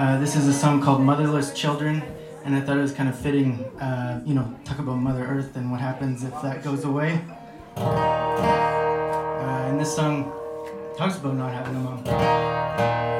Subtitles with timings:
[0.00, 2.02] Uh, this is a song called Motherless Children,
[2.46, 5.56] and I thought it was kind of fitting, uh, you know, talk about Mother Earth
[5.56, 7.20] and what happens if that goes away.
[7.76, 10.32] Uh, and this song
[10.96, 13.19] talks about not having a mom.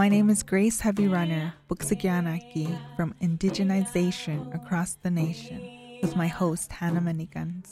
[0.00, 5.60] My name is Grace Heavy Runner Buksagianaki from Indigenization Across the Nation
[6.00, 7.70] with my host Hannah Manyguns.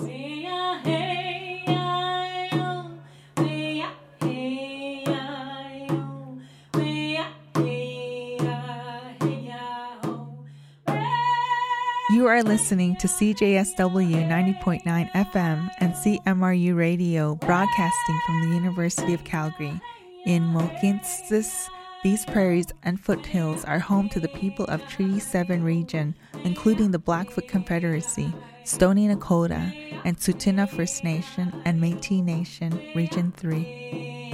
[12.11, 19.25] You are listening to CJSW 90.9 FM and CMRU Radio broadcasting from the University of
[19.25, 19.81] Calgary.
[20.27, 21.71] In Mohkinstsis,
[22.05, 26.15] these prairies and foothills are home to the people of Treaty 7 region,
[26.45, 28.33] including the Blackfoot Confederacy,
[28.65, 29.75] Stoney Nakoda,
[30.05, 34.31] and Tsuut'ina First Nation and Métis Nation, Region 3.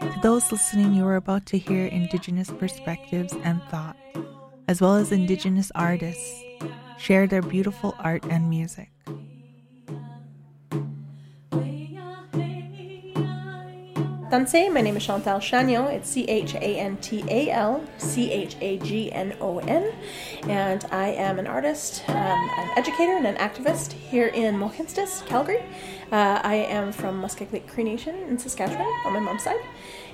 [0.00, 3.96] To those listening, you are about to hear Indigenous perspectives and thought,
[4.66, 6.42] as well as Indigenous artists
[6.98, 8.93] share their beautiful art and music.
[14.34, 14.68] Tanse.
[14.68, 15.86] My name is Chantal Chagnon.
[15.92, 19.92] It's C H A N T A L C H A G N O N.
[20.48, 25.62] And I am an artist, um, an educator, and an activist here in Mohkinstsis, Calgary.
[26.10, 29.60] Uh, I am from Muskeg Cree Nation in Saskatchewan on my mom's side.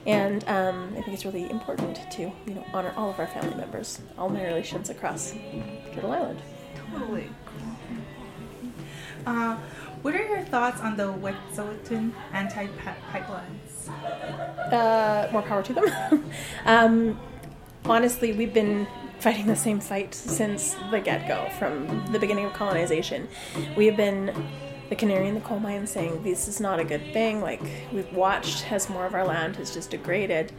[0.05, 3.56] And um, I think it's really important to you know honor all of our family
[3.56, 5.32] members, all my relations across
[5.94, 6.43] Turtle Island.
[6.93, 7.31] Totally.
[9.26, 9.56] Uh,
[10.02, 13.88] what are your thoughts on the Wet'suwet'en anti-pipelines?
[14.73, 16.31] Uh, more power to them.
[16.64, 17.20] um,
[17.85, 18.87] honestly, we've been
[19.19, 23.29] fighting the same fight since the get-go, from the beginning of colonization.
[23.76, 24.35] We have been
[24.88, 27.41] the canary in the coal mine saying this is not a good thing.
[27.41, 27.62] Like
[27.93, 30.53] we've watched as more of our land has just degraded,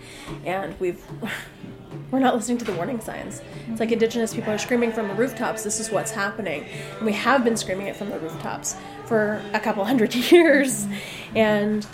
[0.46, 1.04] and we've
[2.12, 3.42] we're not listening to the warning signs.
[3.70, 6.66] It's like indigenous people are screaming from the rooftops, this is what's happening.
[6.98, 8.76] And we have been screaming it from the rooftops
[9.12, 10.88] for a couple hundred years.
[11.36, 11.86] And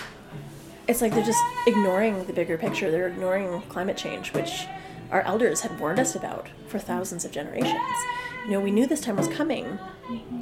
[0.87, 2.91] it's like they're just ignoring the bigger picture.
[2.91, 4.67] They're ignoring climate change, which
[5.09, 7.73] our elders had warned us about for thousands of generations.
[8.45, 9.79] You know, we knew this time was coming,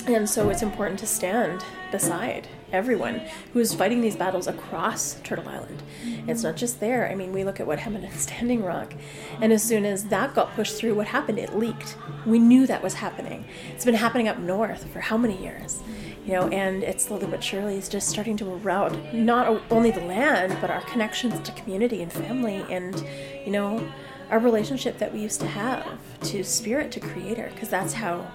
[0.06, 3.22] and so it's important to stand beside everyone
[3.54, 5.82] who is fighting these battles across Turtle Island.
[6.28, 7.10] It's not just there.
[7.10, 8.94] I mean, we look at what happened in Standing Rock,
[9.42, 11.40] and as soon as that got pushed through, what happened?
[11.40, 11.96] It leaked.
[12.26, 13.46] We knew that was happening.
[13.74, 15.82] It's been happening up north for how many years?
[16.26, 20.02] You know, and it slowly but surely is just starting to erode not only the
[20.02, 23.06] land, but our connections to community and family, and
[23.46, 23.88] you know,
[24.32, 28.26] our relationship that we used to have to spirit, to creator, because that's how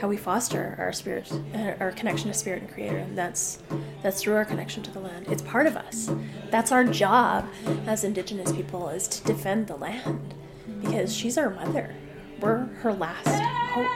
[0.00, 3.58] how we foster our spirit, uh, our connection to spirit and creator, and that's
[4.02, 5.26] that's through our connection to the land.
[5.28, 6.10] It's part of us.
[6.50, 7.48] That's our job
[7.86, 10.34] as Indigenous people is to defend the land
[10.82, 11.94] because she's our mother.
[12.40, 13.86] We're her last hope.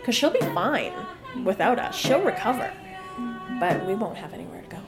[0.00, 0.92] Because she'll be fine
[1.44, 1.94] without us.
[1.94, 2.72] She'll recover,
[3.60, 4.78] but we won't have anywhere to go.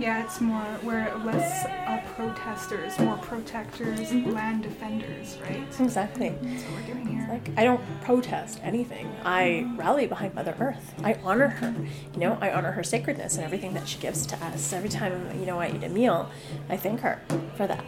[0.00, 4.30] Yeah, it's more we're less uh, protesters, more protectors, mm-hmm.
[4.30, 5.62] land defenders, right?
[5.78, 6.30] Exactly.
[6.40, 7.26] That's what we're doing here.
[7.28, 9.14] Like I don't protest anything.
[9.26, 10.94] I rally behind Mother Earth.
[11.04, 11.74] I honor her.
[12.14, 14.72] You know, I honor her sacredness and everything that she gives to us.
[14.72, 16.30] Every time you know I eat a meal,
[16.70, 17.20] I thank her
[17.56, 17.84] for that.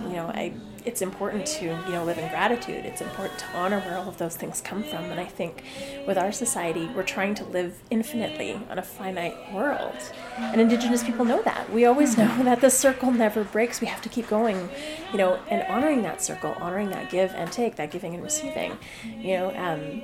[0.00, 0.54] You know, I
[0.84, 2.84] it's important to you know live in gratitude.
[2.84, 5.04] It's important to honor where all of those things come from.
[5.04, 5.64] And i think
[6.06, 9.96] with our society we're trying to live infinitely on a finite world.
[10.38, 11.72] And indigenous people know that.
[11.72, 13.80] We always know that the circle never breaks.
[13.80, 14.68] We have to keep going
[15.12, 18.78] you know and honoring that circle honoring that give and take that giving and receiving
[19.04, 20.02] you know um,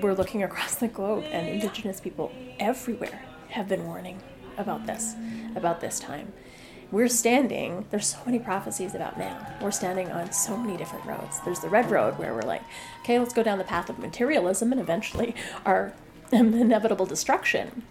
[0.00, 4.20] we're looking across the globe and indigenous people everywhere have been warning
[4.58, 5.14] about this
[5.56, 6.32] about this time
[6.94, 9.44] we're standing, there's so many prophecies about now.
[9.60, 11.40] We're standing on so many different roads.
[11.40, 12.62] There's the red road where we're like,
[13.00, 15.34] okay, let's go down the path of materialism and eventually
[15.66, 15.92] our
[16.32, 17.82] inevitable destruction.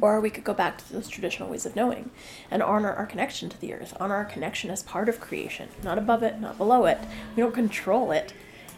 [0.00, 2.10] Or we could go back to those traditional ways of knowing
[2.50, 5.96] and honor our connection to the earth, honor our connection as part of creation, not
[5.96, 6.98] above it, not below it.
[7.36, 8.34] We don't control it,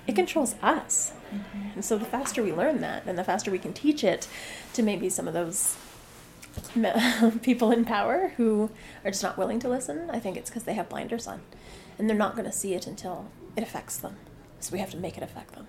[0.07, 1.15] it controls us.
[1.35, 1.69] Mm-hmm.
[1.77, 4.29] And so the faster we learn that and the faster we can teach it
[4.75, 5.79] to maybe some of those
[7.42, 8.71] people in power who
[9.04, 11.40] are just not willing to listen, I think it's because they have blinders on.
[11.99, 14.16] And they're not going to see it until it affects them.
[14.61, 15.66] So we have to make it affect them.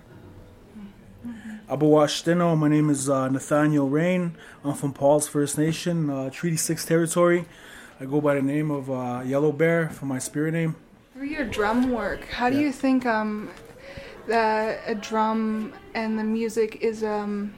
[1.68, 4.36] Abawashtino, my name is uh, Nathaniel Rain.
[4.64, 7.44] I'm from Paul's First Nation, uh, Treaty 6 territory.
[8.00, 10.76] I go by the name of uh, Yellow Bear for my spirit name.
[11.14, 13.50] Through your drum work, how do you think um,
[14.28, 17.52] that a drum and the music is um,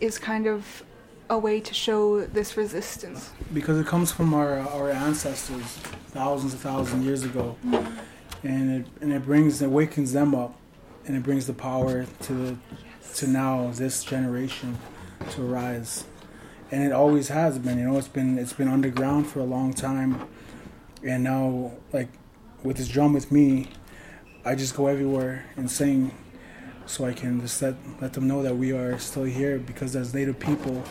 [0.00, 0.84] is kind of
[1.30, 3.30] a way to show this resistance?
[3.52, 7.56] Because it comes from our our ancestors thousands and thousands of years ago,
[8.42, 10.58] and it and it brings it awakens them up,
[11.06, 12.58] and it brings the power to
[13.14, 14.78] to now this generation
[15.30, 16.04] to rise,
[16.70, 17.78] and it always has been.
[17.78, 20.26] You know, it's been it's been underground for a long time,
[21.02, 22.08] and now like
[22.62, 23.68] with this drum with me,
[24.44, 26.12] I just go everywhere and sing,
[26.86, 30.14] so I can just let let them know that we are still here because as
[30.14, 30.84] Native people,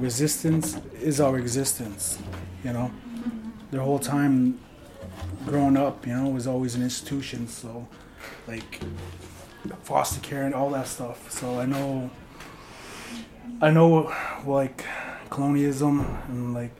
[0.00, 2.18] resistance is our existence.
[2.64, 2.90] You know,
[3.70, 4.58] The whole time
[5.44, 7.48] growing up, you know, was always an institution.
[7.48, 7.88] So,
[8.46, 8.80] like
[9.82, 11.30] foster care and all that stuff.
[11.30, 12.10] So I know,
[13.60, 14.12] I know,
[14.44, 14.84] like
[15.30, 16.70] colonialism and like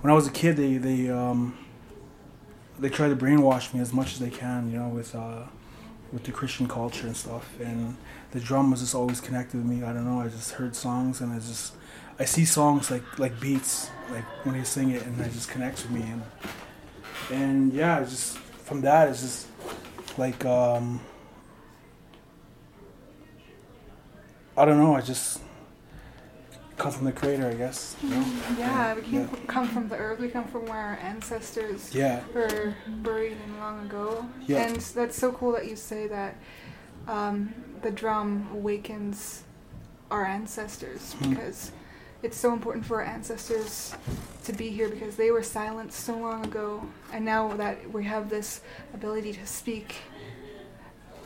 [0.00, 1.56] when I was a kid, they they um
[2.78, 5.44] they try to brainwash me as much as they can, you know, with uh
[6.12, 7.58] with the Christian culture and stuff.
[7.60, 7.96] And
[8.32, 9.82] the drum was just always connected with me.
[9.82, 10.20] I don't know.
[10.20, 11.72] I just heard songs and I just
[12.18, 15.82] I see songs like like beats like when they sing it and it just connects
[15.82, 16.22] with me and
[17.30, 19.46] and yeah, it's just from that it's just
[20.18, 21.00] like um
[24.56, 24.94] I don't know.
[24.94, 25.40] I just
[26.76, 27.96] come from the creator, I guess.
[28.02, 28.24] You know?
[28.56, 29.26] Yeah, we can Yeah.
[29.48, 30.20] come from the earth.
[30.20, 32.20] We come from where our ancestors Yeah.
[32.32, 34.24] were buried in long ago.
[34.46, 34.58] Yeah.
[34.66, 36.36] And that's so cool that you say that
[37.08, 37.52] um,
[37.82, 39.42] the drum awakens
[40.10, 41.30] our ancestors Mhm.
[41.30, 41.72] because
[42.24, 43.94] it's so important for our ancestors
[44.44, 46.82] to be here because they were silenced so long ago.
[47.12, 48.62] And now that we have this
[48.94, 49.96] ability to speak,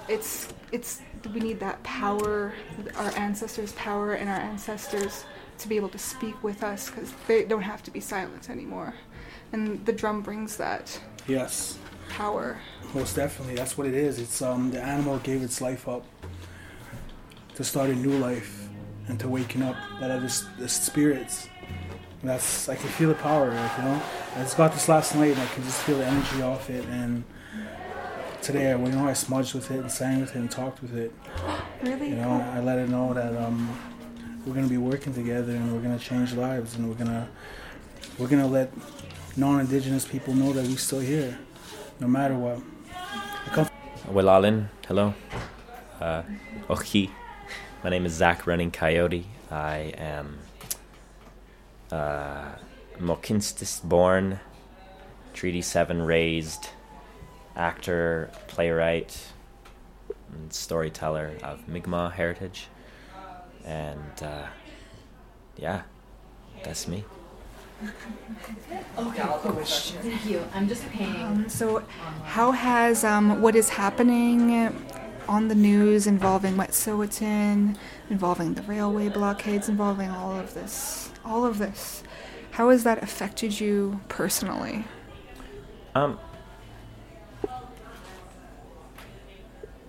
[0.09, 1.01] it's it's
[1.33, 2.53] we need that power,
[2.97, 5.25] our ancestors' power, and our ancestors
[5.59, 8.95] to be able to speak with us because they don't have to be silent anymore.
[9.53, 11.79] And the drum brings that Yes.
[12.11, 12.59] power.
[12.93, 13.55] Most definitely.
[13.55, 14.19] That's what it is.
[14.19, 16.05] It's um the animal gave its life up
[17.55, 18.68] to start a new life
[19.09, 21.49] and to waking up that other s- the spirits.
[22.21, 24.03] And that's I can feel the power, like, you know.
[24.37, 26.85] I just got this last night and I can just feel the energy off it
[26.87, 27.25] and
[28.43, 30.95] today I you know I smudged with it and sang with it and talked with
[30.97, 31.13] it.
[31.83, 32.09] Really?
[32.11, 33.69] You know, I let it know that um,
[34.45, 37.29] we're gonna be working together and we're gonna change lives and we're gonna
[38.19, 38.73] we're gonna let
[39.37, 41.39] non-indigenous people know that we're still here,
[42.01, 42.59] no matter what.
[44.11, 45.15] Wilalin, hello.
[46.01, 46.23] Uh,
[46.69, 47.11] Ochi.
[47.85, 49.27] My name is Zach Running Coyote.
[49.53, 50.41] I am
[51.93, 52.49] uh,
[52.99, 54.41] Mohkinstsis born,
[55.33, 56.71] Treaty 7 raised,
[57.55, 59.29] actor, playwright,
[60.33, 62.67] and storyteller of Mi'kmaq heritage.
[63.65, 64.47] And uh,
[65.57, 65.83] yeah,
[66.65, 67.05] that's me.
[68.99, 70.45] Okay, Thank you.
[70.53, 71.23] I'm just paying.
[71.23, 71.85] Um, so,
[72.25, 74.75] how has um, what is happening
[75.29, 77.77] on the news involving Wet'suwet'en,
[78.11, 82.03] involving the railway blockades, involving all of this, all of this,
[82.53, 84.85] how has that affected you personally?
[85.95, 86.19] Um,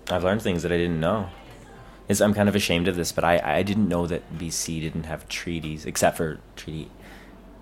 [0.10, 1.30] I've learned things that I didn't know.
[2.08, 5.06] It's, I'm kind of ashamed of this, but I, I didn't know that BC didn't
[5.06, 6.90] have treaties, except for Treaty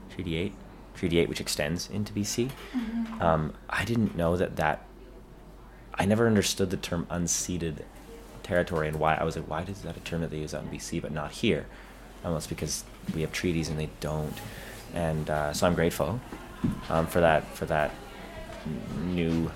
[0.09, 0.53] Treaty 8,
[0.95, 2.49] Treaty 8, which extends into BC.
[3.21, 4.83] Um, I didn't know that that.
[5.97, 7.83] I never understood the term unceded
[8.43, 9.15] territory and why.
[9.15, 11.11] I was like, why is that a term that they use out in BC but
[11.11, 11.65] not here?
[12.23, 14.33] Almost because we have treaties and they don't.
[14.93, 16.19] And uh, so I'm grateful
[16.89, 17.91] um, for that for that
[19.05, 19.51] new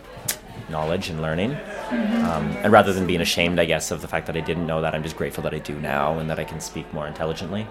[0.70, 1.52] knowledge and learning.
[1.90, 4.82] Um, and rather than being ashamed, I guess, of the fact that I didn't know
[4.82, 7.68] that, I'm just grateful that I do now and that I can speak more intelligently.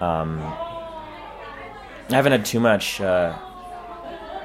[0.00, 0.40] Um,
[2.10, 3.38] I haven't had too much uh,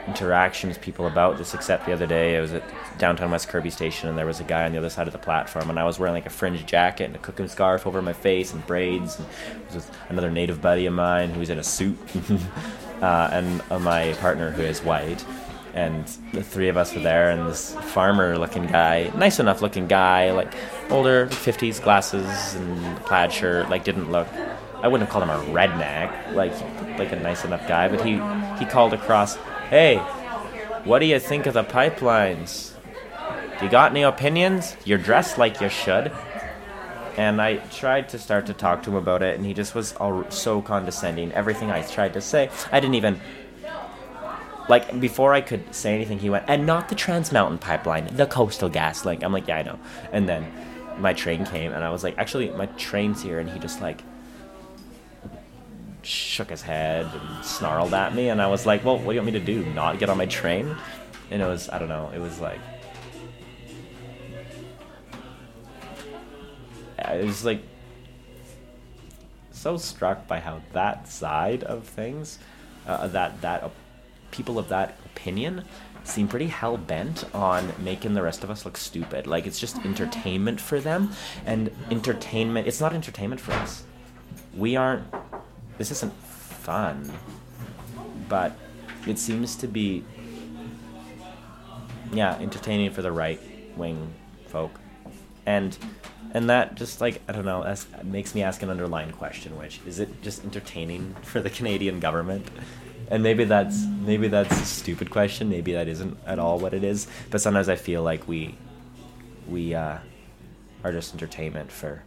[0.08, 2.64] interaction with people about this, except the other day I was at
[2.98, 5.20] downtown West Kerby Station and there was a guy on the other side of the
[5.20, 8.14] platform, and I was wearing like a fringe jacket and a cooking scarf over my
[8.14, 9.28] face and braids, and
[9.74, 11.98] with another native buddy of mine who was in a suit,
[13.02, 15.24] uh, and uh, my partner who is white.
[15.74, 20.54] And the three of us were there, and this farmer-looking guy, nice enough-looking guy, like
[20.90, 24.28] older, fifties, glasses and plaid shirt, like didn't look
[24.86, 26.54] I wouldn't have called him a redneck, like
[27.00, 28.22] like a nice enough guy, but he
[28.60, 29.36] he called across,
[29.70, 29.98] "Hey,
[30.84, 32.72] what do you think of the pipelines?
[33.62, 34.76] You got any opinions?
[34.86, 36.12] You're dressed like you should."
[37.18, 39.94] And I tried to start to talk to him about it, and he just was
[39.94, 41.32] all so condescending.
[41.32, 43.22] Everything I tried to say, I didn't even
[44.68, 46.20] like before I could say anything.
[46.20, 49.58] He went, "And not the Trans Mountain Pipeline, the Coastal Gas Link." I'm like, "Yeah,
[49.58, 49.80] I know."
[50.12, 50.52] And then
[51.00, 54.04] my train came, and I was like, "Actually, my train's here," and he just like
[56.06, 59.22] shook his head and snarled at me and I was like, "Well, what do you
[59.22, 59.66] want me to do?
[59.74, 60.76] Not get on my train?"
[61.32, 62.60] And it was I don't know, it was like
[67.00, 67.62] I was like
[69.52, 72.40] so struck by how that side of things
[72.88, 73.74] uh, that that op-
[74.32, 75.64] people of that opinion
[76.04, 79.26] seem pretty hell bent on making the rest of us look stupid.
[79.28, 81.12] Like it's just entertainment for them,
[81.46, 82.68] and entertainment.
[82.68, 83.84] It's not entertainment for us.
[84.56, 85.04] We aren't
[85.78, 87.12] this isn't fun,
[88.30, 88.58] but
[89.08, 90.04] it seems to be
[92.14, 93.40] yeah entertaining for the right
[93.78, 94.14] wing
[94.48, 94.80] folk,
[95.46, 95.78] and
[96.34, 100.00] and that just like I don't know makes me ask an underlying question, which is
[100.00, 102.48] it just entertaining for the Canadian government?
[103.10, 105.50] And maybe that's maybe that's a stupid question.
[105.50, 107.08] Maybe that isn't at all what it is.
[107.30, 108.56] But sometimes I feel like we
[109.48, 110.00] we uh,
[110.84, 112.04] are just entertainment for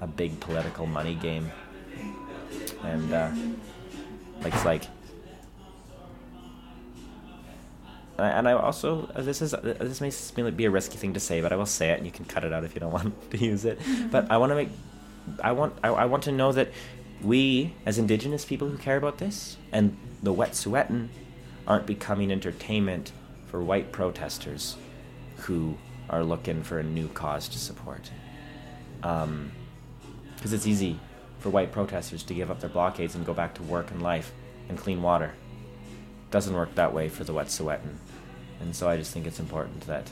[0.00, 1.50] a big political money game,
[2.84, 3.30] and uh,
[4.42, 4.82] like it's like
[8.18, 11.56] and I also this is this may be a risky thing to say, but I
[11.56, 13.64] will say it, and you can cut it out if you don't want to use
[13.64, 13.80] it.
[14.10, 14.68] But I want to make,
[15.42, 16.70] I want I, I want to know that
[17.22, 21.08] we, as Indigenous people who care about this, and the Wet'suwet'en,
[21.66, 23.12] aren't becoming entertainment
[23.46, 24.76] for white protesters
[25.38, 25.76] who
[26.10, 28.10] are looking for a new cause to support.
[29.00, 29.52] Because um,
[30.42, 31.00] it's easy
[31.44, 34.32] for white protesters to give up their blockades and go back to work and life
[34.70, 35.30] and clean water
[36.30, 37.96] doesn't work that way for the Wet'suwet'en.
[38.62, 40.10] And so I just think it's important that,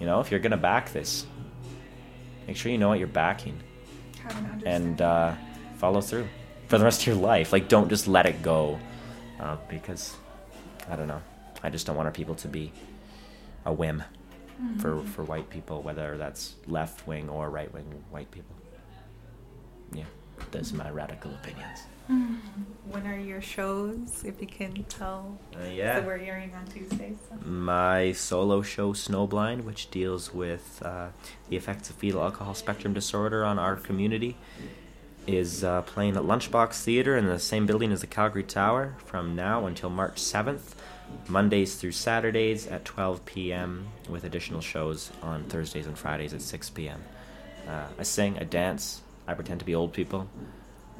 [0.00, 1.26] you know, if you're going to back this,
[2.46, 3.60] make sure you know what you're backing.
[4.64, 5.34] And uh,
[5.76, 6.26] follow through
[6.68, 7.52] for the rest of your life.
[7.52, 8.78] Like, don't just let it go.
[9.38, 10.16] Uh, because,
[10.88, 11.20] I don't know.
[11.62, 12.72] I just don't want our people to be
[13.66, 14.02] a whim
[14.58, 14.78] mm-hmm.
[14.78, 18.56] for, for white people, whether that's left wing or right wing white people.
[19.92, 20.04] Yeah,
[20.50, 21.80] those are my radical opinions.
[22.88, 25.38] When are your shows, if you can tell?
[25.54, 26.00] Uh, yeah.
[26.00, 27.16] So we're hearing on Tuesdays.
[27.28, 27.36] So.
[27.44, 31.08] My solo show, Snowblind, which deals with uh,
[31.48, 34.36] the effects of fetal alcohol spectrum disorder on our community,
[35.26, 39.34] is uh, playing at Lunchbox Theatre in the same building as the Calgary Tower from
[39.34, 40.74] now until March 7th,
[41.26, 46.70] Mondays through Saturdays at 12 p.m., with additional shows on Thursdays and Fridays at 6
[46.70, 47.02] p.m.
[47.66, 50.28] Uh, I sing, I dance, I pretend to be old people.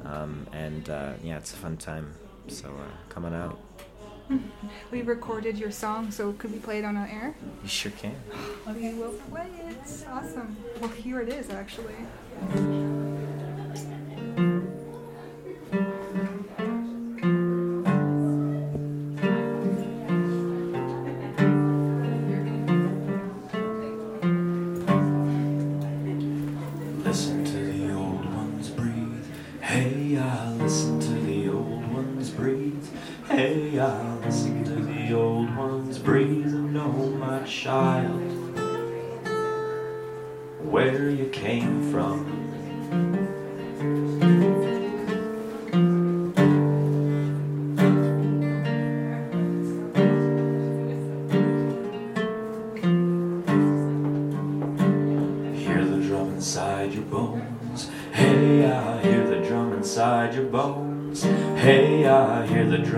[0.03, 2.13] Um, and uh, yeah, it's a fun time.
[2.47, 3.59] So uh, coming out.
[4.91, 7.35] We recorded your song, so could we play it on our air?
[7.63, 8.15] You sure can.
[8.67, 10.05] okay, we'll play it.
[10.09, 10.55] Awesome.
[10.81, 11.95] Well, here it is, actually.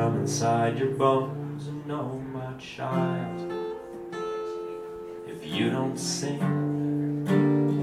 [0.08, 3.54] Inside your bones and know my child.
[5.28, 7.26] If you don't sing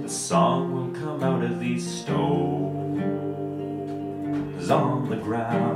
[0.03, 2.31] the song will come out of these stones
[4.71, 5.76] on the ground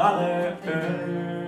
[0.00, 1.39] Mother Earth.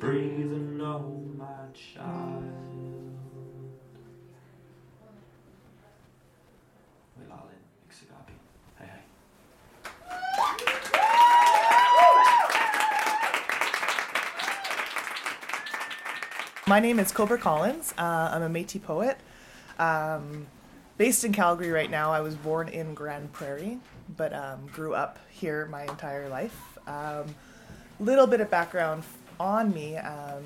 [0.00, 2.44] And know my child.
[8.78, 9.00] Hey, hey.
[16.66, 17.92] My name is Cobra Collins.
[17.98, 19.18] Uh, I'm a Métis poet.
[19.80, 20.46] Um,
[20.96, 22.12] based in Calgary right now.
[22.12, 23.78] I was born in Grande Prairie,
[24.16, 26.78] but um, grew up here my entire life.
[26.86, 27.34] Um,
[27.98, 29.02] little bit of background
[29.40, 29.96] on me.
[29.96, 30.44] Um,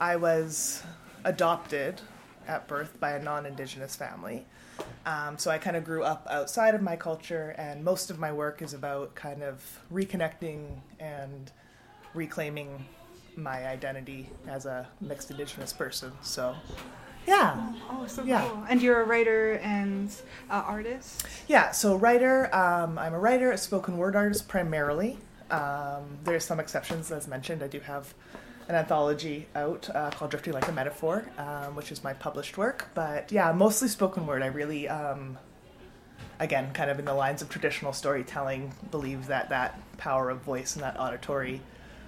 [0.00, 0.82] I was
[1.24, 2.00] adopted
[2.48, 4.46] at birth by a non-Indigenous family.
[5.06, 8.32] Um, so I kind of grew up outside of my culture, and most of my
[8.32, 10.66] work is about kind of reconnecting
[10.98, 11.50] and
[12.14, 12.84] reclaiming
[13.36, 16.12] my identity as a mixed Indigenous person.
[16.22, 16.54] So,
[17.26, 17.72] yeah.
[17.90, 18.46] Oh, so Yeah.
[18.48, 18.64] cool.
[18.68, 20.10] And you're a writer and
[20.50, 21.26] uh, artist.
[21.48, 25.18] Yeah, so writer, um, I'm a writer, a spoken word artist primarily.
[25.50, 27.62] Um, there's some exceptions, as mentioned.
[27.62, 28.14] I do have
[28.68, 32.88] an anthology out uh, called Drifting Like a Metaphor, um, which is my published work.
[32.94, 34.42] But yeah, mostly spoken word.
[34.42, 35.36] I really, um,
[36.38, 40.74] again, kind of in the lines of traditional storytelling, believe that that power of voice
[40.74, 41.60] and that auditory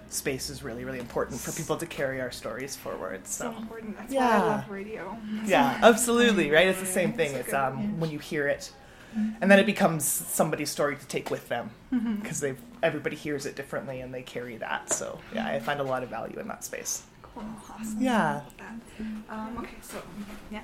[0.08, 3.26] space is really, really important for people to carry our stories forward.
[3.26, 3.96] So So important.
[3.96, 5.16] That's why I love radio.
[5.44, 6.68] yeah, absolutely, right?
[6.68, 7.32] It's the same thing.
[7.32, 8.72] So It's um when you hear it,
[9.14, 11.70] and then it becomes somebody's story to take with them
[12.20, 14.92] because they everybody hears it differently and they carry that.
[14.92, 17.04] So yeah, I find a lot of value in that space.
[17.22, 17.44] Cool.
[17.70, 17.96] Awesome.
[18.00, 18.42] Yeah.
[19.28, 20.00] Um, okay, so
[20.50, 20.62] Yeah.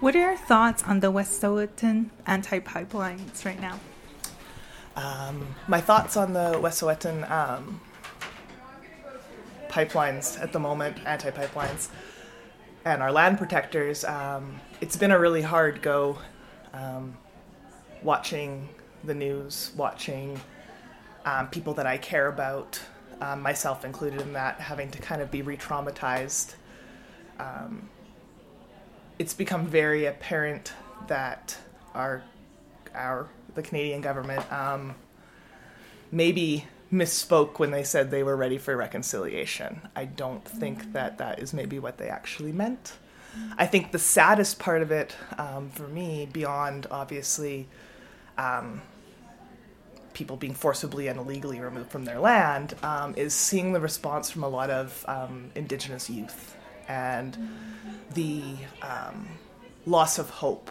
[0.00, 3.80] What are your thoughts on the Wet'suwet'en anti-pipelines right now?
[4.96, 7.80] Um, my thoughts on the Wet'suwet'en um,
[9.68, 11.88] pipelines at the moment, anti-pipelines,
[12.84, 14.04] and our land protectors.
[14.04, 16.18] Um, it's been a really hard go
[16.74, 17.16] um,
[18.04, 18.68] watching
[19.02, 20.40] the news, watching
[21.24, 22.80] um, people that I care about,
[23.20, 26.54] um, myself included in that, having to kind of be re-traumatized.
[27.38, 27.88] Um,
[29.18, 30.72] it's become very apparent
[31.08, 31.56] that
[31.94, 32.22] our
[32.94, 34.94] our the Canadian government um,
[36.12, 39.80] maybe misspoke when they said they were ready for reconciliation.
[39.96, 42.92] I don't think that that is maybe what they actually meant.
[43.58, 47.66] I think the saddest part of it um, for me, beyond obviously
[48.38, 48.82] um,
[50.12, 54.44] people being forcibly and illegally removed from their land, um, is seeing the response from
[54.44, 56.56] a lot of um, Indigenous youth
[56.88, 57.36] and
[58.14, 58.42] the
[58.82, 59.28] um,
[59.86, 60.70] loss of hope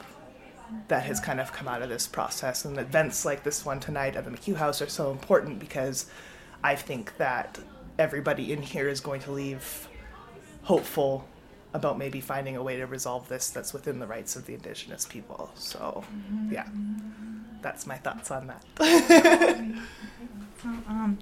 [0.88, 2.66] that has kind of come out of this process.
[2.66, 6.08] And events like this one tonight at the McHugh House are so important because
[6.64, 7.60] I think that
[8.00, 9.88] everybody in here is going to leave
[10.64, 11.28] hopeful
[11.74, 15.06] about maybe finding a way to resolve this that's within the rights of the Indigenous
[15.06, 15.52] people.
[15.56, 16.04] So,
[16.50, 16.68] yeah,
[17.64, 19.76] that's my thoughts on that.
[20.66, 21.20] Um,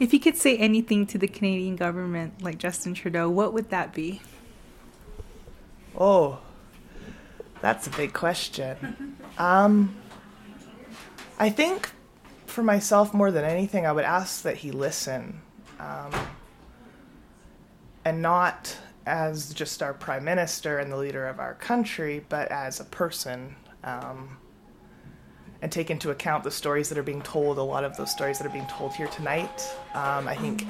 [0.00, 3.92] if you could say anything to the Canadian government, like Justin Trudeau, what would that
[3.92, 4.22] be?
[5.94, 6.38] Oh,
[7.60, 9.16] that's a big question.
[9.36, 9.94] Um,
[11.38, 11.90] I think
[12.46, 15.42] for myself, more than anything, I would ask that he listen.
[15.78, 16.10] Um,
[18.04, 22.80] and not as just our prime minister and the leader of our country, but as
[22.80, 23.56] a person.
[23.84, 24.38] Um,
[25.60, 28.38] and take into account the stories that are being told, a lot of those stories
[28.38, 29.68] that are being told here tonight.
[29.94, 30.64] Um, I think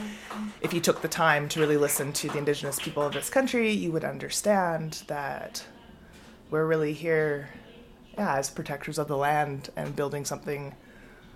[0.62, 3.70] if you took the time to really listen to the Indigenous people of this country,
[3.70, 5.64] you would understand that
[6.50, 7.50] we're really here
[8.16, 10.74] yeah, as protectors of the land and building something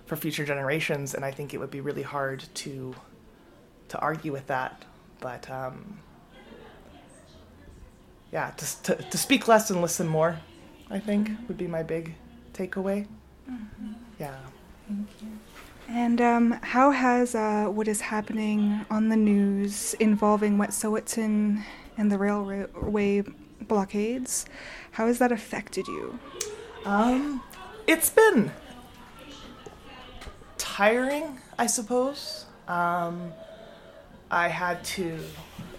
[0.05, 1.13] for future generations.
[1.13, 2.95] And I think it would be really hard to
[3.89, 4.83] to argue with that.
[5.19, 5.99] But um,
[8.31, 10.39] yeah, to, to, to speak less and listen more,
[10.89, 12.15] I think, would be my big
[12.53, 13.05] takeaway.
[14.19, 14.35] Yeah.
[15.89, 21.63] And um, how has uh, what is happening on the news involving Wet'suwet'en
[21.97, 23.23] and the railway
[23.61, 24.45] blockades,
[24.91, 26.19] how has that affected you?
[26.85, 27.41] Um,
[27.87, 28.51] it's been
[30.57, 32.45] tiring, I suppose.
[32.67, 33.33] Um,
[34.31, 35.19] I had to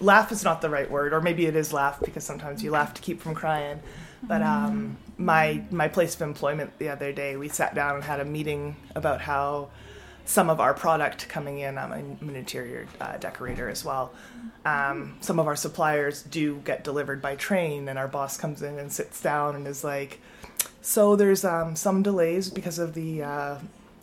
[0.01, 2.95] laugh is not the right word, or maybe it is laugh because sometimes you laugh
[2.95, 3.81] to keep from crying.
[4.23, 8.21] But um, my my place of employment the other day, we sat down and had
[8.21, 9.69] a meeting about how
[10.25, 11.77] some of our product coming in.
[11.77, 14.13] I'm an interior uh, decorator as well.
[14.65, 18.79] Um, some of our suppliers do get delivered by train, and our boss comes in
[18.79, 20.21] and sits down and is like,
[20.81, 23.59] "So there's um, some delays because of the." Uh,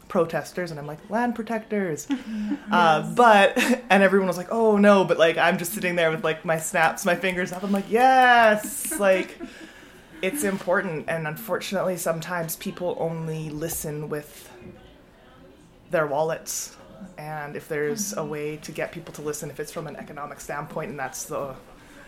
[0.07, 2.05] protesters and i'm like land protectors
[2.71, 3.57] uh, but
[3.89, 6.59] and everyone was like oh no but like i'm just sitting there with like my
[6.59, 9.39] snaps my fingers up i'm like yes like
[10.21, 14.51] it's important, and unfortunately, sometimes people only listen with
[15.89, 16.75] their wallets.
[17.17, 20.39] And if there's a way to get people to listen, if it's from an economic
[20.39, 21.55] standpoint, and that's the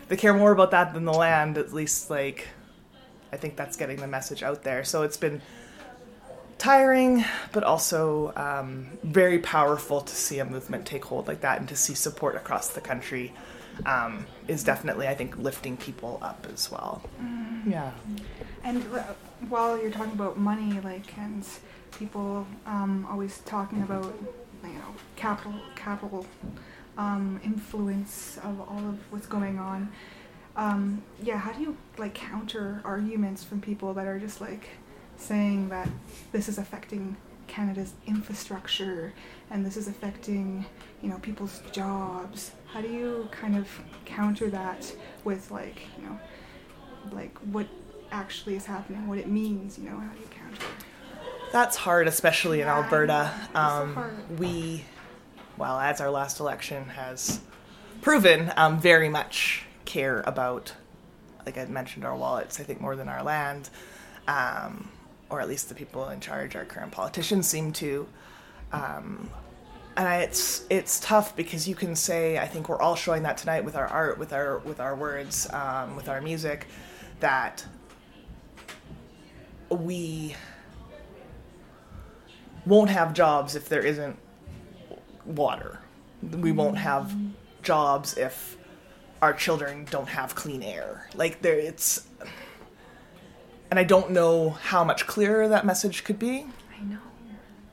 [0.07, 2.47] they care more about that than the land, at least like
[3.31, 4.83] I think that's getting the message out there.
[4.83, 5.41] So it's been
[6.59, 11.67] tiring, but also um, very powerful to see a movement take hold like that and
[11.69, 13.33] to see support across the country
[13.85, 17.01] um, is definitely, I think, lifting people up as well.
[17.21, 17.71] Mm.
[17.71, 17.91] Yeah.
[18.63, 19.03] And uh,
[19.49, 21.45] while you're talking about money, like, and
[21.97, 24.13] people um, always talking about,
[24.63, 26.25] you know, capital, capital
[26.97, 29.91] um, influence of all of what's going on.
[30.55, 34.69] Um, yeah, how do you like counter arguments from people that are just like
[35.17, 35.89] saying that
[36.31, 37.17] this is affecting
[37.53, 39.13] Canada's infrastructure
[39.51, 40.65] and this is affecting,
[41.03, 42.51] you know, people's jobs?
[42.65, 43.67] How do you kind of
[44.05, 44.91] counter that
[45.23, 46.19] with like, you know,
[47.11, 47.67] like what
[48.11, 50.65] actually is happening, what it means, you know, how do you counter?
[51.51, 53.31] That's hard, especially in Yeah, Alberta.
[53.31, 53.43] know.
[53.43, 54.83] It's so Um, we,
[55.55, 57.39] well, as our last election has
[58.01, 60.73] proven, um, very much care about,
[61.45, 63.69] like I mentioned, our wallets, I think, more than our land.
[64.27, 64.89] Um,
[65.33, 68.07] or at least the people in charge, our current politicians, seem to.
[68.71, 69.29] Um,
[69.97, 73.37] and I, it's it's tough because you can say I think we're all showing that
[73.37, 76.67] tonight with our art, with our with our words, um, with our music,
[77.19, 77.65] that
[79.69, 80.35] we
[82.65, 84.17] won't have jobs if there isn't
[85.25, 85.79] water.
[86.21, 87.15] We won't have
[87.63, 88.55] jobs if
[89.21, 91.09] our children don't have clean air.
[91.15, 92.07] Like there, it's,
[93.73, 96.45] and I don't know how much clearer that message could be.
[96.79, 96.99] I know.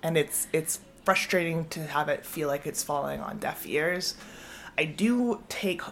[0.03, 4.15] and it's it's frustrating to have it feel like it's falling on deaf ears.
[4.79, 5.83] I do take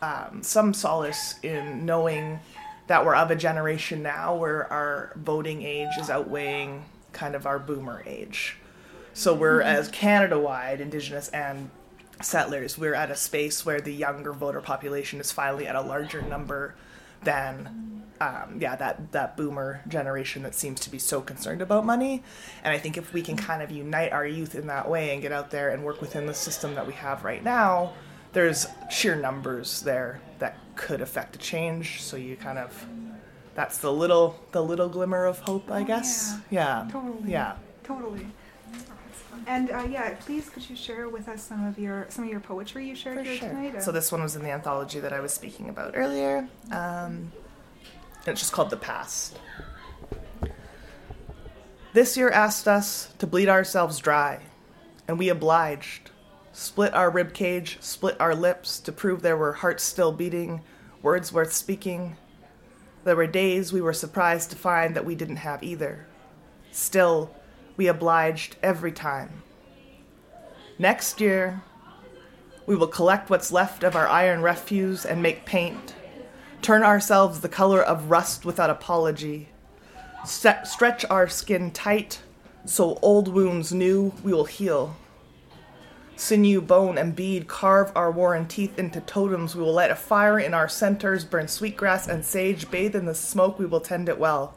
[0.00, 2.38] um, some solace in knowing
[2.86, 7.58] that we're of a generation now where our voting age is outweighing kind of our
[7.58, 8.56] boomer age.
[9.14, 11.70] So we're as Canada wide, Indigenous and
[12.22, 16.22] settlers, we're at a space where the younger voter population is finally at a larger
[16.22, 16.76] number
[17.22, 22.22] than um, yeah that that boomer generation that seems to be so concerned about money.
[22.64, 25.22] And i think if we can kind of unite our youth in that way and
[25.22, 27.92] get out there and work within the system that we have right now
[28.32, 32.02] there's sheer numbers there that could affect a change.
[32.02, 32.86] So you kind of
[33.54, 36.36] that's the little the little glimmer of hope i guess.
[36.50, 36.88] yeah.
[36.90, 37.30] Totally.
[37.30, 37.56] yeah.
[37.82, 38.26] Totally.
[39.46, 42.40] And uh, yeah, please could you share with us some of your some of your
[42.40, 43.48] poetry you shared For here sure.
[43.48, 43.76] tonight?
[43.76, 46.48] Uh, So this one was in the anthology that I was speaking about earlier.
[46.70, 47.32] Um,
[48.26, 49.38] and it's just called The Past.
[51.92, 54.40] This year asked us to bleed ourselves dry,
[55.08, 56.10] and we obliged.
[56.52, 60.62] Split our rib cage, split our lips to prove there were hearts still beating,
[61.00, 62.16] words worth speaking.
[63.04, 66.06] There were days we were surprised to find that we didn't have either.
[66.72, 67.34] Still,
[67.80, 69.42] we obliged every time.
[70.78, 71.62] Next year,
[72.66, 75.94] we will collect what's left of our iron refuse and make paint.
[76.60, 79.48] Turn ourselves the color of rust without apology.
[80.26, 82.20] St- stretch our skin tight
[82.66, 84.94] so old wounds new we will heal.
[86.16, 89.56] Sinew, bone, and bead carve our worn teeth into totems.
[89.56, 93.14] We will light a fire in our centers, burn sweetgrass and sage, bathe in the
[93.14, 94.54] smoke, we will tend it well.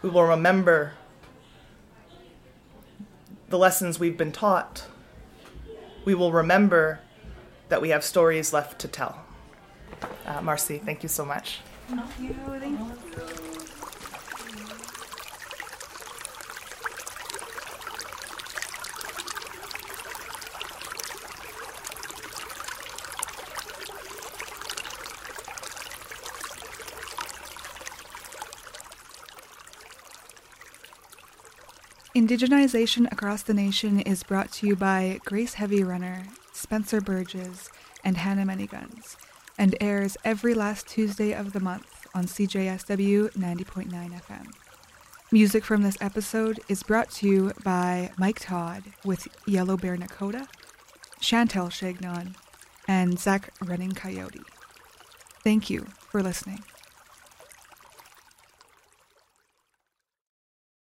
[0.00, 0.94] We will remember
[3.48, 4.86] the lessons we've been taught
[6.06, 7.00] we will remember
[7.68, 9.24] that we have stories left to tell.
[10.24, 11.60] Uh, Marcy, thank you so much.
[11.88, 12.34] Thank you.
[12.60, 13.35] Thank you.
[32.16, 37.68] Indigenization across the nation is brought to you by Grace Heavy Runner, Spencer Burgess,
[38.02, 39.16] and Hannah Manyguns,
[39.58, 43.90] and airs every last Tuesday of the month on CJSW 90.9
[44.22, 44.46] FM.
[45.30, 50.48] Music from this episode is brought to you by Mike Todd with Yellow Bear Nakota,
[51.20, 52.34] Chantal Chagnon,
[52.88, 54.40] and Zach Running Coyote.
[55.44, 56.62] Thank you for listening.